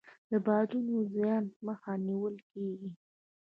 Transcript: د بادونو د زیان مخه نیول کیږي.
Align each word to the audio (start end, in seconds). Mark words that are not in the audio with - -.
د 0.29 0.31
بادونو 0.45 0.93
د 1.01 1.05
زیان 1.13 1.43
مخه 1.65 1.93
نیول 2.07 2.35
کیږي. 2.49 2.89